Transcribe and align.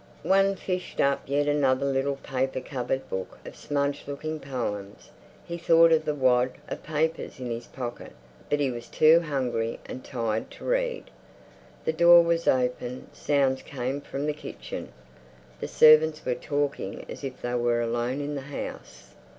One 0.23 0.55
fished 0.55 0.99
up 0.99 1.21
yet 1.27 1.47
another 1.47 1.85
little 1.85 2.15
paper 2.15 2.59
covered 2.59 3.07
book 3.07 3.37
of 3.45 3.55
smudged 3.55 4.07
looking 4.07 4.39
poems.... 4.39 5.11
He 5.45 5.59
thought 5.59 5.91
of 5.91 6.05
the 6.05 6.15
wad 6.15 6.53
of 6.67 6.81
papers 6.81 7.39
in 7.39 7.51
his 7.51 7.67
pocket, 7.67 8.13
but 8.49 8.59
he 8.59 8.71
was 8.71 8.87
too 8.87 9.19
hungry 9.19 9.79
and 9.85 10.03
tired 10.03 10.49
to 10.53 10.65
read. 10.65 11.11
The 11.85 11.93
door 11.93 12.23
was 12.23 12.47
open; 12.47 13.09
sounds 13.13 13.61
came 13.61 14.01
from 14.01 14.25
the 14.25 14.33
kitchen. 14.33 14.91
The 15.59 15.67
servants 15.67 16.25
were 16.25 16.33
talking 16.33 17.05
as 17.07 17.23
if 17.23 17.39
they 17.39 17.53
were 17.53 17.79
alone 17.81 18.21
in 18.21 18.33
the 18.33 18.41
house. 18.41 19.13